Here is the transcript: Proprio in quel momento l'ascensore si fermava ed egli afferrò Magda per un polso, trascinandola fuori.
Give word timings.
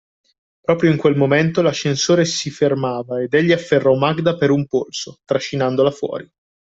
Proprio 0.61 0.89
in 0.89 0.97
quel 0.97 1.15
momento 1.15 1.61
l'ascensore 1.61 2.25
si 2.25 2.49
fermava 2.49 3.21
ed 3.21 3.35
egli 3.35 3.51
afferrò 3.51 3.95
Magda 3.95 4.35
per 4.35 4.49
un 4.49 4.65
polso, 4.65 5.19
trascinandola 5.23 5.91
fuori. 5.91 6.27